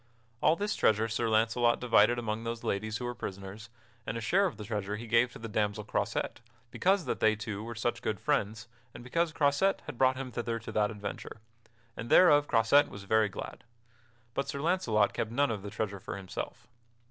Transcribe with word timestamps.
All 0.41 0.55
this 0.55 0.75
treasure 0.75 1.07
Sir 1.07 1.29
Launcelot 1.29 1.79
divided 1.79 2.17
among 2.17 2.43
those 2.43 2.63
ladies 2.63 2.97
who 2.97 3.05
were 3.05 3.13
prisoners, 3.13 3.69
and 4.03 4.17
a 4.17 4.19
share 4.19 4.47
of 4.47 4.57
the 4.57 4.63
treasure 4.63 4.95
he 4.95 5.05
gave 5.05 5.31
to 5.31 5.37
the 5.37 5.47
damsel 5.47 5.83
Croisette, 5.83 6.39
because 6.71 7.05
that 7.05 7.19
they 7.19 7.35
two 7.35 7.63
were 7.63 7.75
such 7.75 8.01
good 8.01 8.19
friends 8.19 8.67
and 8.95 9.03
because 9.03 9.31
Croisette 9.31 9.83
had 9.85 9.99
brought 9.99 10.17
him 10.17 10.31
thither 10.31 10.57
to 10.57 10.71
that 10.71 10.89
adventure, 10.89 11.39
and 11.95 12.09
thereof 12.09 12.47
Croisette 12.47 12.89
was 12.89 13.03
very 13.03 13.29
glad. 13.29 13.63
But 14.33 14.47
Sir 14.49 14.59
Launcelot 14.61 15.13
kept 15.13 15.29
none 15.29 15.51
of 15.51 15.61
that 15.61 15.71
treasure 15.73 15.99
for 15.99 16.17
himself. 16.17 16.67